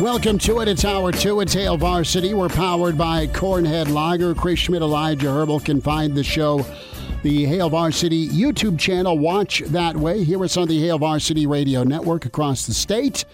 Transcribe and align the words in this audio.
Welcome 0.00 0.38
to 0.38 0.60
it. 0.60 0.66
It's 0.66 0.84
hour 0.84 1.12
two. 1.12 1.40
It's 1.40 1.54
Hail 1.54 1.76
Varsity. 1.76 2.34
We're 2.34 2.48
powered 2.48 2.98
by 2.98 3.28
Cornhead 3.28 3.88
Lager. 3.88 4.34
Chris 4.34 4.58
Schmidt, 4.58 4.82
Elijah 4.82 5.30
Herbal 5.30 5.60
can 5.60 5.80
find 5.80 6.14
the 6.14 6.24
show, 6.24 6.66
the 7.22 7.44
Hail 7.44 7.70
Varsity 7.70 8.28
YouTube 8.28 8.78
channel. 8.78 9.16
Watch 9.16 9.60
that 9.60 9.96
way. 9.96 10.24
Hear 10.24 10.42
us 10.42 10.56
on 10.56 10.66
the 10.66 10.80
Hail 10.80 10.98
Varsity 10.98 11.46
Radio 11.46 11.84
Network 11.84 12.26
across 12.26 12.66
the 12.66 12.74
state 12.74 13.24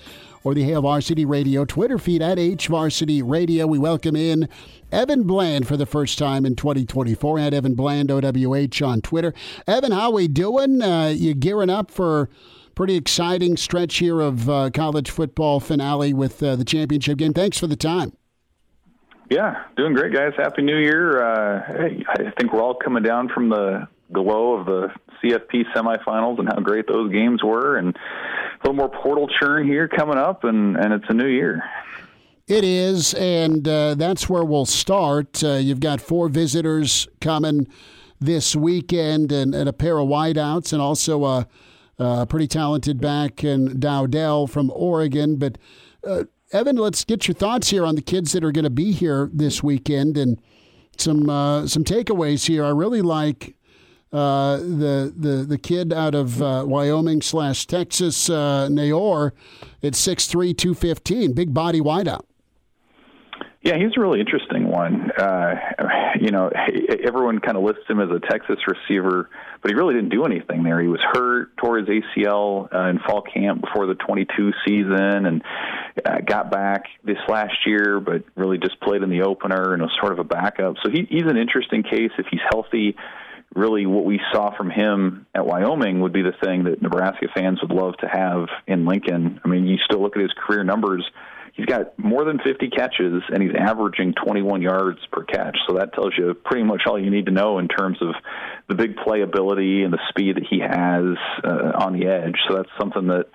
or 0.44 0.54
the 0.54 0.62
Hail 0.62 0.82
Varsity 0.82 1.24
Radio 1.24 1.64
Twitter 1.64 1.98
feed 1.98 2.20
at 2.20 2.38
H 2.38 2.68
Varsity 2.68 3.22
Radio. 3.22 3.66
We 3.66 3.78
welcome 3.78 4.14
in 4.14 4.46
Evan 4.92 5.22
Bland 5.22 5.66
for 5.66 5.78
the 5.78 5.86
first 5.86 6.18
time 6.18 6.44
in 6.44 6.56
2024 6.56 7.38
at 7.38 7.54
Evan 7.54 7.74
Bland 7.74 8.10
OWH 8.10 8.86
on 8.86 9.00
Twitter. 9.00 9.32
Evan, 9.66 9.92
how 9.92 10.08
are 10.10 10.12
we 10.12 10.28
doing? 10.28 10.82
Uh, 10.82 11.08
you 11.16 11.34
gearing 11.34 11.70
up 11.70 11.90
for 11.90 12.28
pretty 12.74 12.96
exciting 12.96 13.56
stretch 13.56 13.98
here 13.98 14.20
of 14.20 14.48
uh, 14.48 14.70
college 14.70 15.10
football 15.10 15.60
finale 15.60 16.12
with 16.12 16.42
uh, 16.42 16.56
the 16.56 16.64
championship 16.64 17.18
game. 17.18 17.32
Thanks 17.32 17.58
for 17.58 17.66
the 17.66 17.76
time. 17.76 18.12
Yeah, 19.30 19.62
doing 19.76 19.94
great, 19.94 20.12
guys. 20.12 20.32
Happy 20.36 20.62
New 20.62 20.76
Year. 20.76 21.22
Uh, 21.22 21.62
I 22.08 22.30
think 22.38 22.52
we're 22.52 22.62
all 22.62 22.74
coming 22.74 23.04
down 23.04 23.28
from 23.28 23.48
the 23.48 23.86
glow 24.12 24.54
of 24.54 24.66
the 24.66 24.88
CFP 25.22 25.72
semifinals 25.74 26.40
and 26.40 26.48
how 26.48 26.60
great 26.60 26.88
those 26.88 27.12
games 27.12 27.42
were, 27.42 27.76
and 27.76 27.94
a 27.94 28.58
little 28.64 28.74
more 28.74 28.88
portal 28.88 29.28
churn 29.40 29.66
here 29.66 29.86
coming 29.86 30.18
up, 30.18 30.42
and, 30.42 30.76
and 30.76 30.92
it's 30.92 31.04
a 31.08 31.14
new 31.14 31.28
year. 31.28 31.62
It 32.48 32.64
is, 32.64 33.14
and 33.14 33.66
uh, 33.68 33.94
that's 33.94 34.28
where 34.28 34.42
we'll 34.42 34.66
start. 34.66 35.44
Uh, 35.44 35.54
you've 35.54 35.78
got 35.78 36.00
four 36.00 36.28
visitors 36.28 37.06
coming 37.20 37.68
this 38.18 38.56
weekend, 38.56 39.30
and, 39.30 39.54
and 39.54 39.68
a 39.68 39.72
pair 39.72 39.98
of 39.98 40.08
wideouts, 40.08 40.72
and 40.72 40.82
also 40.82 41.24
a 41.24 41.46
uh, 42.00 42.26
pretty 42.26 42.48
talented 42.48 43.00
back 43.00 43.44
in 43.44 43.78
Dowdell 43.78 44.46
from 44.48 44.70
Oregon. 44.74 45.36
But 45.36 45.58
uh, 46.02 46.24
Evan, 46.52 46.76
let's 46.76 47.04
get 47.04 47.28
your 47.28 47.34
thoughts 47.34 47.70
here 47.70 47.84
on 47.84 47.94
the 47.94 48.02
kids 48.02 48.32
that 48.32 48.42
are 48.42 48.52
going 48.52 48.64
to 48.64 48.70
be 48.70 48.92
here 48.92 49.30
this 49.32 49.62
weekend 49.62 50.16
and 50.16 50.40
some 50.96 51.28
uh, 51.28 51.66
some 51.66 51.84
takeaways 51.84 52.46
here. 52.46 52.64
I 52.64 52.70
really 52.70 53.02
like 53.02 53.54
uh, 54.12 54.56
the 54.56 55.12
the 55.16 55.44
the 55.48 55.58
kid 55.58 55.92
out 55.92 56.14
of 56.14 56.42
uh, 56.42 56.64
Wyoming 56.66 57.22
slash 57.22 57.66
Texas, 57.66 58.28
uh, 58.28 58.68
Neyor, 58.70 59.32
at 59.82 59.92
6'3", 59.92 60.56
215, 60.56 61.32
big 61.32 61.54
body 61.54 61.80
wideout. 61.80 62.24
Yeah, 63.62 63.76
he's 63.76 63.92
a 63.94 64.00
really 64.00 64.20
interesting 64.20 64.68
one. 64.68 65.10
Uh, 65.10 65.54
you 66.18 66.30
know, 66.30 66.50
everyone 67.06 67.40
kind 67.40 67.58
of 67.58 67.62
lists 67.62 67.82
him 67.86 68.00
as 68.00 68.08
a 68.08 68.18
Texas 68.18 68.56
receiver, 68.66 69.28
but 69.60 69.70
he 69.70 69.74
really 69.74 69.92
didn't 69.92 70.08
do 70.08 70.24
anything 70.24 70.62
there. 70.62 70.80
He 70.80 70.88
was 70.88 71.00
hurt, 71.12 71.54
tore 71.58 71.76
his 71.76 71.86
ACL 71.86 72.74
uh, 72.74 72.88
in 72.88 72.98
fall 73.00 73.20
camp 73.20 73.60
before 73.60 73.86
the 73.86 73.96
22 73.96 74.52
season, 74.66 75.26
and 75.26 75.42
uh, 76.06 76.20
got 76.24 76.50
back 76.50 76.84
this 77.04 77.18
last 77.28 77.66
year, 77.66 78.00
but 78.00 78.24
really 78.34 78.56
just 78.56 78.80
played 78.80 79.02
in 79.02 79.10
the 79.10 79.22
opener 79.22 79.74
and 79.74 79.82
was 79.82 79.92
sort 80.00 80.12
of 80.12 80.20
a 80.20 80.24
backup. 80.24 80.76
So 80.82 80.90
he, 80.90 81.06
he's 81.10 81.26
an 81.26 81.36
interesting 81.36 81.82
case 81.82 82.12
if 82.18 82.26
he's 82.30 82.40
healthy 82.50 82.96
really 83.52 83.84
what 83.84 84.04
we 84.04 84.20
saw 84.32 84.56
from 84.56 84.70
him 84.70 85.26
at 85.34 85.44
Wyoming 85.44 86.00
would 86.00 86.12
be 86.12 86.22
the 86.22 86.34
thing 86.40 86.64
that 86.64 86.80
Nebraska 86.80 87.26
fans 87.34 87.58
would 87.60 87.72
love 87.72 87.96
to 87.98 88.06
have 88.06 88.46
in 88.68 88.86
Lincoln. 88.86 89.40
I 89.44 89.48
mean, 89.48 89.66
you 89.66 89.76
still 89.84 90.00
look 90.00 90.16
at 90.16 90.22
his 90.22 90.32
career 90.32 90.62
numbers 90.62 91.04
he's 91.60 91.66
got 91.66 91.98
more 91.98 92.24
than 92.24 92.38
50 92.38 92.70
catches 92.70 93.22
and 93.28 93.42
he's 93.42 93.52
averaging 93.54 94.14
21 94.14 94.62
yards 94.62 94.98
per 95.12 95.24
catch. 95.24 95.58
So 95.68 95.74
that 95.74 95.92
tells 95.92 96.14
you 96.16 96.32
pretty 96.32 96.64
much 96.64 96.82
all 96.86 96.98
you 96.98 97.10
need 97.10 97.26
to 97.26 97.32
know 97.32 97.58
in 97.58 97.68
terms 97.68 97.98
of 98.00 98.14
the 98.68 98.74
big 98.74 98.96
playability 98.96 99.84
and 99.84 99.92
the 99.92 99.98
speed 100.08 100.36
that 100.36 100.46
he 100.48 100.60
has 100.60 101.16
uh, 101.44 101.84
on 101.84 101.98
the 101.98 102.06
edge. 102.06 102.36
So 102.48 102.56
that's 102.56 102.70
something 102.78 103.08
that 103.08 103.26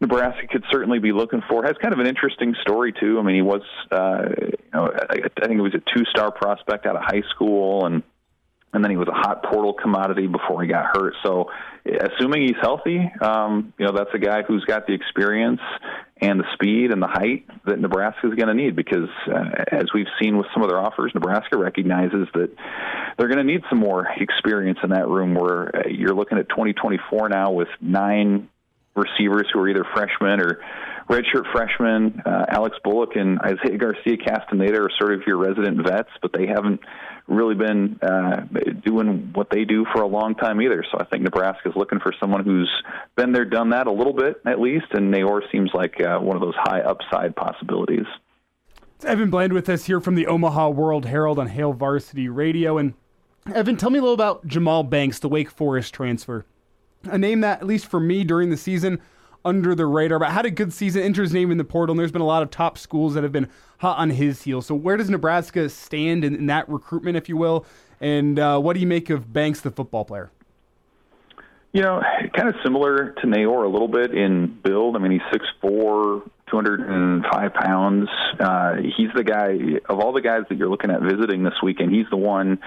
Nebraska 0.00 0.46
could 0.50 0.64
certainly 0.70 1.00
be 1.00 1.12
looking 1.12 1.42
for. 1.48 1.62
Has 1.64 1.76
kind 1.82 1.92
of 1.92 2.00
an 2.00 2.06
interesting 2.06 2.54
story 2.62 2.94
too. 2.98 3.18
I 3.18 3.22
mean, 3.22 3.34
he 3.34 3.42
was, 3.42 3.62
uh, 3.90 4.28
you 4.40 4.56
know, 4.72 4.90
I, 5.10 5.16
think 5.46 5.58
it 5.58 5.60
was 5.60 5.74
a 5.74 5.82
two-star 5.94 6.30
prospect 6.32 6.86
out 6.86 6.96
of 6.96 7.02
high 7.02 7.22
school 7.34 7.84
and 7.84 8.02
and 8.72 8.84
then 8.84 8.92
he 8.92 8.96
was 8.96 9.08
a 9.08 9.12
hot 9.12 9.42
portal 9.42 9.72
commodity 9.74 10.28
before 10.28 10.62
he 10.62 10.68
got 10.68 10.96
hurt. 10.96 11.14
So, 11.24 11.50
assuming 11.84 12.42
he's 12.42 12.56
healthy, 12.62 13.00
um, 13.20 13.74
you 13.76 13.84
know 13.84 13.90
that's 13.92 14.14
a 14.14 14.18
guy 14.18 14.42
who's 14.42 14.64
got 14.64 14.86
the 14.86 14.94
experience 14.94 15.60
and 16.20 16.38
the 16.38 16.44
speed 16.52 16.92
and 16.92 17.00
the 17.00 17.06
height 17.06 17.46
that 17.64 17.80
Nebraska 17.80 18.28
is 18.28 18.34
going 18.34 18.48
to 18.48 18.54
need. 18.54 18.76
Because 18.76 19.08
uh, 19.26 19.64
as 19.72 19.86
we've 19.94 20.06
seen 20.20 20.36
with 20.36 20.46
some 20.52 20.62
of 20.62 20.68
their 20.68 20.78
offers, 20.78 21.12
Nebraska 21.14 21.56
recognizes 21.56 22.28
that 22.34 22.50
they're 23.16 23.28
going 23.28 23.38
to 23.38 23.52
need 23.52 23.62
some 23.70 23.78
more 23.78 24.06
experience 24.18 24.78
in 24.82 24.90
that 24.90 25.08
room. 25.08 25.34
Where 25.34 25.74
uh, 25.74 25.88
you're 25.88 26.14
looking 26.14 26.38
at 26.38 26.50
2024 26.50 27.30
now 27.30 27.52
with 27.52 27.68
nine 27.80 28.49
receivers 28.94 29.46
who 29.52 29.60
are 29.60 29.68
either 29.68 29.84
freshmen 29.94 30.40
or 30.40 30.60
redshirt 31.08 31.50
freshmen. 31.52 32.22
Uh, 32.24 32.46
Alex 32.48 32.76
Bullock 32.84 33.16
and 33.16 33.40
Isaiah 33.40 33.78
Garcia 33.78 34.16
Castaneda 34.16 34.82
are 34.82 34.90
sort 34.98 35.12
of 35.14 35.22
your 35.26 35.38
resident 35.38 35.84
vets, 35.86 36.10
but 36.22 36.32
they 36.32 36.46
haven't 36.46 36.80
really 37.26 37.54
been 37.54 37.98
uh, 38.02 38.42
doing 38.84 39.30
what 39.34 39.50
they 39.50 39.64
do 39.64 39.84
for 39.92 40.02
a 40.02 40.06
long 40.06 40.34
time 40.34 40.60
either. 40.60 40.84
So 40.90 40.98
I 40.98 41.04
think 41.04 41.22
Nebraska 41.22 41.68
is 41.68 41.76
looking 41.76 42.00
for 42.00 42.12
someone 42.18 42.44
who's 42.44 42.70
been 43.16 43.32
there, 43.32 43.44
done 43.44 43.70
that 43.70 43.86
a 43.86 43.92
little 43.92 44.12
bit 44.12 44.40
at 44.46 44.60
least, 44.60 44.86
and 44.92 45.12
Neyor 45.12 45.40
seems 45.52 45.70
like 45.74 46.00
uh, 46.00 46.18
one 46.18 46.36
of 46.36 46.42
those 46.42 46.56
high 46.56 46.80
upside 46.80 47.34
possibilities. 47.36 48.06
It's 48.96 49.04
Evan 49.04 49.30
Bland 49.30 49.52
with 49.52 49.68
us 49.68 49.86
here 49.86 50.00
from 50.00 50.14
the 50.14 50.26
Omaha 50.26 50.70
World 50.70 51.06
Herald 51.06 51.38
on 51.38 51.46
Hail 51.46 51.72
Varsity 51.72 52.28
Radio. 52.28 52.78
And 52.78 52.94
Evan, 53.54 53.76
tell 53.76 53.90
me 53.90 53.98
a 53.98 54.02
little 54.02 54.14
about 54.14 54.46
Jahmal 54.46 54.90
Banks, 54.90 55.18
the 55.18 55.28
Wake 55.28 55.50
Forest 55.50 55.94
transfer. 55.94 56.44
A 57.04 57.18
name 57.18 57.40
that, 57.40 57.60
at 57.60 57.66
least 57.66 57.86
for 57.86 58.00
me 58.00 58.24
during 58.24 58.50
the 58.50 58.56
season, 58.56 59.00
under 59.44 59.74
the 59.74 59.86
radar, 59.86 60.18
but 60.18 60.30
had 60.30 60.44
a 60.44 60.50
good 60.50 60.72
season, 60.72 61.02
entered 61.02 61.22
his 61.22 61.32
name 61.32 61.50
in 61.50 61.58
the 61.58 61.64
portal, 61.64 61.92
and 61.92 61.98
there's 61.98 62.12
been 62.12 62.20
a 62.20 62.26
lot 62.26 62.42
of 62.42 62.50
top 62.50 62.76
schools 62.76 63.14
that 63.14 63.22
have 63.22 63.32
been 63.32 63.48
hot 63.78 63.98
on 63.98 64.10
his 64.10 64.42
heels. 64.42 64.66
So 64.66 64.74
where 64.74 64.96
does 64.96 65.08
Nebraska 65.08 65.68
stand 65.68 66.24
in, 66.24 66.34
in 66.34 66.46
that 66.46 66.68
recruitment, 66.68 67.16
if 67.16 67.28
you 67.28 67.36
will? 67.36 67.64
And 68.00 68.38
uh, 68.38 68.58
what 68.58 68.74
do 68.74 68.80
you 68.80 68.86
make 68.86 69.10
of 69.10 69.32
Banks, 69.32 69.60
the 69.60 69.70
football 69.70 70.04
player? 70.04 70.30
You 71.72 71.82
know, 71.82 72.02
kind 72.34 72.48
of 72.48 72.56
similar 72.64 73.12
to 73.12 73.26
Neyor 73.26 73.64
a 73.64 73.68
little 73.68 73.88
bit 73.88 74.12
in 74.12 74.58
build. 74.62 74.96
I 74.96 74.98
mean, 74.98 75.12
he's 75.12 75.40
6'4", 75.62 76.28
205 76.50 77.54
pounds. 77.54 78.08
Uh, 78.40 78.76
he's 78.96 79.10
the 79.14 79.22
guy, 79.22 79.78
of 79.88 80.00
all 80.00 80.12
the 80.12 80.20
guys 80.20 80.42
that 80.48 80.58
you're 80.58 80.68
looking 80.68 80.90
at 80.90 81.00
visiting 81.00 81.44
this 81.44 81.54
weekend, 81.62 81.92
he's 81.94 82.06
the 82.10 82.16
one 82.16 82.58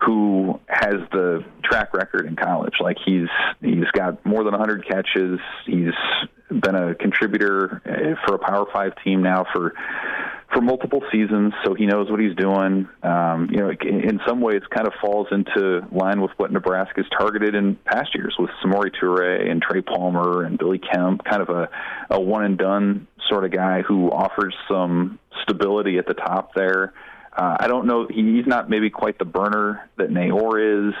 who 0.00 0.60
has 0.68 0.96
the 1.12 1.44
track 1.64 1.92
record 1.94 2.26
in 2.26 2.36
college. 2.36 2.74
Like 2.80 2.96
he's 3.04 3.28
he's 3.60 3.90
got 3.92 4.24
more 4.24 4.44
than 4.44 4.52
100 4.52 4.86
catches. 4.86 5.38
He's 5.66 5.94
been 6.48 6.74
a 6.74 6.94
contributor 6.94 7.82
uh, 7.84 8.26
for 8.26 8.36
a 8.36 8.38
Power 8.38 8.66
Five 8.72 8.92
team 9.04 9.22
now 9.22 9.44
for 9.52 9.74
for 10.52 10.62
multiple 10.62 11.02
seasons, 11.12 11.52
so 11.64 11.74
he 11.74 11.84
knows 11.84 12.10
what 12.10 12.20
he's 12.20 12.34
doing. 12.34 12.88
Um, 13.02 13.48
you 13.50 13.58
know, 13.58 13.70
in 13.70 14.18
some 14.26 14.40
ways, 14.40 14.62
kind 14.74 14.86
of 14.86 14.94
falls 15.00 15.26
into 15.30 15.86
line 15.92 16.22
with 16.22 16.30
what 16.38 16.50
Nebraska's 16.50 17.04
targeted 17.18 17.54
in 17.54 17.76
past 17.84 18.14
years 18.14 18.34
with 18.38 18.48
Samori 18.64 18.90
Toure 18.98 19.50
and 19.50 19.60
Trey 19.60 19.82
Palmer 19.82 20.44
and 20.44 20.58
Billy 20.58 20.78
Kemp, 20.78 21.22
kind 21.24 21.42
of 21.42 21.50
a, 21.50 21.68
a 22.10 22.18
one 22.18 22.44
and 22.44 22.56
done 22.56 23.06
sort 23.28 23.44
of 23.44 23.50
guy 23.50 23.82
who 23.82 24.10
offers 24.10 24.54
some 24.70 25.18
stability 25.42 25.98
at 25.98 26.06
the 26.06 26.14
top 26.14 26.54
there. 26.54 26.94
Uh, 27.38 27.56
I 27.60 27.68
don't 27.68 27.86
know. 27.86 28.08
He, 28.08 28.36
he's 28.36 28.46
not 28.46 28.68
maybe 28.68 28.90
quite 28.90 29.18
the 29.18 29.24
burner 29.24 29.88
that 29.96 30.10
Neyor 30.10 30.88
is, 30.88 30.94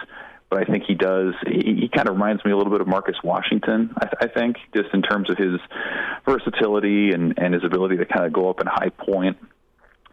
but 0.48 0.60
I 0.60 0.64
think 0.64 0.84
he 0.86 0.94
does. 0.94 1.34
He, 1.44 1.80
he 1.80 1.90
kind 1.92 2.08
of 2.08 2.14
reminds 2.14 2.44
me 2.44 2.52
a 2.52 2.56
little 2.56 2.70
bit 2.70 2.80
of 2.80 2.86
Marcus 2.86 3.16
Washington. 3.24 3.92
I, 4.00 4.08
I 4.20 4.28
think 4.28 4.56
just 4.72 4.94
in 4.94 5.02
terms 5.02 5.30
of 5.30 5.36
his 5.36 5.58
versatility 6.24 7.10
and 7.10 7.36
and 7.38 7.52
his 7.52 7.64
ability 7.64 7.96
to 7.96 8.06
kind 8.06 8.24
of 8.24 8.32
go 8.32 8.48
up 8.48 8.60
and 8.60 8.68
high 8.68 8.90
point 8.90 9.36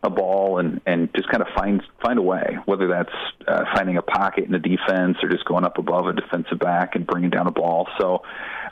a 0.01 0.09
ball 0.09 0.57
and 0.57 0.81
and 0.87 1.13
just 1.15 1.29
kind 1.29 1.43
of 1.43 1.47
find 1.55 1.83
find 2.03 2.17
a 2.17 2.23
way, 2.23 2.57
whether 2.65 2.87
that's 2.87 3.13
uh, 3.47 3.65
finding 3.75 3.97
a 3.97 4.01
pocket 4.01 4.45
in 4.45 4.51
the 4.51 4.59
defense 4.59 5.17
or 5.21 5.29
just 5.29 5.45
going 5.45 5.63
up 5.63 5.77
above 5.77 6.07
a 6.07 6.13
defensive 6.13 6.57
back 6.57 6.95
and 6.95 7.05
bringing 7.05 7.29
down 7.29 7.45
a 7.45 7.51
ball. 7.51 7.87
So 7.99 8.23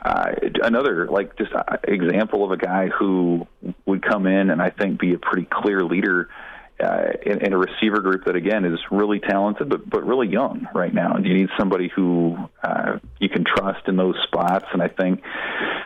uh, 0.04 0.32
another 0.60 1.06
like 1.06 1.36
just 1.38 1.52
uh, 1.52 1.76
example 1.86 2.44
of 2.44 2.50
a 2.50 2.56
guy 2.56 2.88
who 2.88 3.46
would 3.86 4.02
come 4.02 4.26
in 4.26 4.50
and 4.50 4.60
I 4.60 4.70
think 4.70 4.98
be 4.98 5.14
a 5.14 5.18
pretty 5.18 5.46
clear 5.48 5.84
leader 5.84 6.28
uh, 6.82 7.12
in, 7.24 7.46
in, 7.46 7.52
a 7.52 7.58
receiver 7.58 8.00
group 8.00 8.24
that 8.24 8.34
again 8.34 8.64
is 8.64 8.78
really 8.90 9.20
talented, 9.20 9.68
but 9.68 9.88
but 9.88 10.04
really 10.04 10.28
young 10.28 10.66
right 10.74 10.92
now. 10.92 11.14
And 11.14 11.24
you 11.24 11.34
need 11.34 11.48
somebody 11.58 11.88
who 11.94 12.36
uh, 12.62 12.98
you 13.20 13.28
can 13.28 13.44
trust 13.44 13.86
in 13.86 13.96
those 13.96 14.16
spots. 14.24 14.66
And 14.72 14.82
I 14.82 14.88
think 14.88 15.22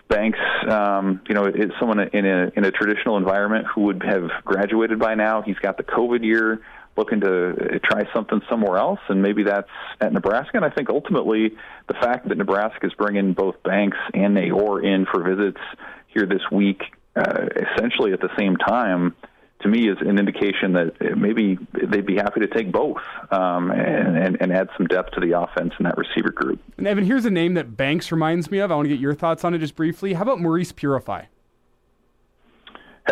Banks, 0.09 0.39
um, 0.69 1.21
you 1.29 1.35
know, 1.35 1.45
is 1.45 1.71
someone 1.79 2.01
in 2.01 2.25
a 2.25 2.51
in 2.57 2.65
a 2.65 2.71
traditional 2.71 3.19
environment 3.19 3.67
who 3.75 3.83
would 3.83 4.03
have 4.03 4.31
graduated 4.45 4.99
by 4.99 5.15
now. 5.15 5.43
He's 5.43 5.59
got 5.59 5.77
the 5.77 5.83
COVID 5.83 6.25
year 6.25 6.63
looking 6.97 7.21
to 7.21 7.79
try 7.85 8.03
something 8.15 8.41
somewhere 8.51 8.79
else, 8.79 9.01
and 9.09 9.23
maybe 9.23 9.45
that's 9.45 9.69
at 10.01 10.13
Nebraska. 10.13 10.57
And 10.57 10.65
I 10.65 10.71
think 10.71 10.91
ultimately 10.91 11.57
the 11.87 11.95
fact 11.95 12.29
that 12.29 12.37
Nebraska 12.39 12.87
is 12.87 12.95
bringing 12.95 13.35
both 13.35 13.63
Banks 13.63 13.99
and 14.15 14.37
Neyor 14.37 14.83
in 14.83 15.07
for 15.07 15.23
visits 15.23 15.61
here 16.09 16.27
this 16.27 16.43
week, 16.51 16.83
uh, 17.15 17.47
essentially 17.77 18.13
at 18.13 18.21
the 18.21 18.31
same 18.39 18.57
time, 18.57 19.15
to 19.61 19.69
me 19.69 19.89
is 19.89 19.97
an 20.01 20.19
indication 20.19 20.73
that 20.75 21.17
maybe 21.17 21.59
they'd 21.73 22.07
be 22.07 22.17
happy 22.17 22.41
to 22.41 22.47
take 22.47 22.71
both 22.71 22.99
um, 23.31 23.71
and, 23.71 24.17
and, 24.17 24.37
and, 24.41 24.53
add 24.53 24.69
some 24.77 24.87
depth 24.87 25.13
to 25.13 25.21
the 25.21 25.39
offense 25.39 25.73
in 25.79 25.85
that 25.85 25.97
receiver 25.99 26.31
group. 26.31 26.61
And 26.77 26.87
Evan, 26.87 27.05
here's 27.05 27.25
a 27.25 27.31
name 27.31 27.55
that 27.55 27.77
Banks 27.77 28.13
reminds 28.13 28.51
me 28.51 28.59
of. 28.59 28.71
I 28.71 28.77
want 28.77 28.87
to 28.87 28.91
get 28.91 29.01
your 29.01 29.15
thoughts 29.15 29.45
on 29.45 29.55
it 29.55 29.59
just 29.59 29.75
briefly. 29.75 30.13
How 30.13 30.23
about 30.23 30.41
Maurice 30.41 30.71
Purify? 30.71 31.25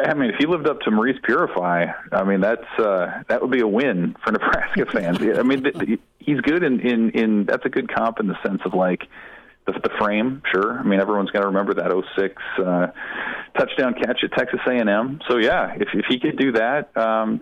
I 0.04 0.14
mean, 0.14 0.30
if 0.30 0.36
he 0.38 0.46
lived 0.46 0.68
up 0.68 0.80
to 0.80 0.90
Maurice 0.90 1.18
Purify, 1.22 1.86
I 2.12 2.24
mean 2.24 2.40
that's 2.40 2.66
uh, 2.78 3.22
that 3.28 3.40
would 3.40 3.50
be 3.50 3.60
a 3.60 3.66
win 3.66 4.14
for 4.22 4.32
Nebraska 4.32 4.86
fans. 4.92 5.18
I 5.20 5.42
mean, 5.42 5.62
the, 5.62 5.70
the, 5.70 5.98
he's 6.18 6.40
good 6.40 6.62
in, 6.62 6.80
in 6.80 7.10
in 7.10 7.44
that's 7.44 7.64
a 7.64 7.68
good 7.68 7.92
comp 7.92 8.20
in 8.20 8.26
the 8.26 8.36
sense 8.46 8.60
of 8.64 8.74
like 8.74 9.04
the, 9.66 9.72
the 9.72 9.90
frame. 9.98 10.42
Sure, 10.52 10.78
I 10.78 10.82
mean 10.82 11.00
everyone's 11.00 11.30
going 11.30 11.42
to 11.42 11.48
remember 11.48 11.74
that 11.74 11.90
06 12.16 12.42
uh, 12.58 12.88
touchdown 13.58 13.94
catch 13.94 14.22
at 14.22 14.32
Texas 14.32 14.60
A&M. 14.66 15.20
So 15.28 15.38
yeah, 15.38 15.74
if 15.74 15.88
if 15.94 16.06
he 16.08 16.18
could 16.18 16.38
do 16.38 16.52
that, 16.52 16.96
um, 16.96 17.40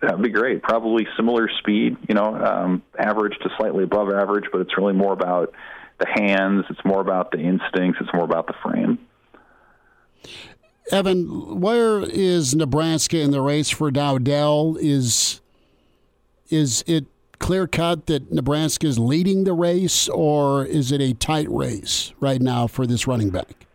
that'd 0.00 0.22
be 0.22 0.30
great. 0.30 0.62
Probably 0.62 1.06
similar 1.16 1.48
speed, 1.58 1.96
you 2.08 2.14
know, 2.14 2.34
um, 2.34 2.82
average 2.98 3.34
to 3.42 3.50
slightly 3.58 3.84
above 3.84 4.10
average, 4.10 4.44
but 4.52 4.60
it's 4.60 4.76
really 4.76 4.94
more 4.94 5.12
about 5.12 5.52
the 5.98 6.06
hands. 6.06 6.64
It's 6.70 6.84
more 6.84 7.00
about 7.00 7.30
the 7.30 7.38
instincts. 7.38 8.00
It's 8.00 8.12
more 8.12 8.24
about 8.24 8.46
the 8.46 8.54
frame. 8.62 8.98
Evan, 10.92 11.60
where 11.60 12.00
is 12.00 12.54
Nebraska 12.54 13.18
in 13.18 13.32
the 13.32 13.40
race 13.40 13.70
for 13.70 13.90
Dowdell? 13.90 14.76
Is 14.80 15.40
is 16.48 16.84
it 16.86 17.06
clear 17.38 17.66
cut 17.66 18.06
that 18.06 18.30
Nebraska 18.32 18.86
is 18.86 18.98
leading 18.98 19.44
the 19.44 19.52
race, 19.52 20.08
or 20.08 20.64
is 20.64 20.92
it 20.92 21.00
a 21.00 21.12
tight 21.14 21.50
race 21.50 22.12
right 22.20 22.40
now 22.40 22.66
for 22.66 22.86
this 22.86 23.06
running 23.06 23.30
back? 23.30 23.66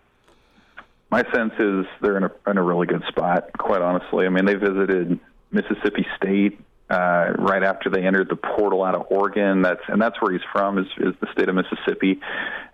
My 1.11 1.23
sense 1.33 1.51
is 1.59 1.85
they're 2.01 2.17
in 2.17 2.23
a, 2.23 2.31
in 2.49 2.57
a 2.57 2.63
really 2.63 2.87
good 2.87 3.03
spot. 3.09 3.51
Quite 3.57 3.81
honestly, 3.81 4.25
I 4.25 4.29
mean 4.29 4.45
they 4.45 4.55
visited 4.55 5.19
Mississippi 5.51 6.07
State 6.15 6.57
uh, 6.89 7.33
right 7.37 7.63
after 7.63 7.89
they 7.89 8.03
entered 8.03 8.29
the 8.29 8.37
portal 8.37 8.83
out 8.83 8.95
of 8.95 9.07
Oregon. 9.09 9.61
That's 9.61 9.81
and 9.87 10.01
that's 10.01 10.15
where 10.21 10.31
he's 10.31 10.41
from 10.53 10.77
is, 10.77 10.87
is 10.97 11.13
the 11.19 11.27
state 11.33 11.49
of 11.49 11.55
Mississippi. 11.55 12.21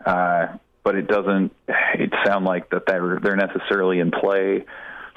Uh, 0.06 0.58
but 0.84 0.96
it 0.96 1.08
doesn't 1.08 1.52
it 1.68 2.14
sound 2.26 2.46
like 2.46 2.70
that 2.70 2.84
they're 2.88 3.20
they're 3.22 3.36
necessarily 3.36 4.00
in 4.00 4.12
play 4.12 4.66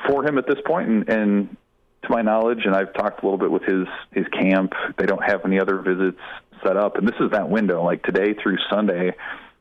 for 0.06 0.26
him 0.26 0.38
at 0.38 0.46
this 0.46 0.58
point. 0.66 0.88
And, 0.88 1.08
and 1.08 1.56
to 2.02 2.08
my 2.08 2.22
knowledge, 2.22 2.60
and 2.64 2.74
I've 2.74 2.94
talked 2.94 3.22
a 3.22 3.26
little 3.26 3.38
bit 3.38 3.50
with 3.50 3.62
his 3.64 3.86
his 4.12 4.26
camp, 4.28 4.72
they 4.98 5.04
don't 5.04 5.22
have 5.22 5.44
any 5.44 5.60
other 5.60 5.76
visits 5.80 6.20
set 6.64 6.76
up. 6.76 6.96
And 6.96 7.06
this 7.06 7.16
is 7.20 7.32
that 7.32 7.50
window, 7.50 7.84
like 7.84 8.02
today 8.02 8.34
through 8.42 8.56
Sunday, 8.70 9.14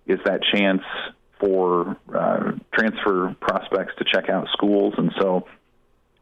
is 0.07 0.19
that 0.25 0.41
chance 0.53 0.81
for 1.39 1.97
uh, 2.13 2.51
transfer 2.73 3.35
prospects 3.39 3.93
to 3.97 4.05
check 4.05 4.29
out 4.29 4.47
schools. 4.51 4.93
And 4.97 5.11
so 5.19 5.47